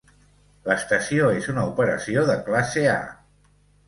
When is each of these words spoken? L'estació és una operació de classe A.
L'estació 0.69 1.27
és 1.41 1.49
una 1.53 1.65
operació 1.73 2.23
de 2.31 2.37
classe 2.47 2.87
A. 2.95 2.97